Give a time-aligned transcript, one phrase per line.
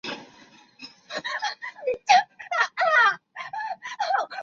[0.03, 0.17] 在晋官至
[1.13, 1.21] 安
[1.85, 2.17] 西参
[4.27, 4.33] 军。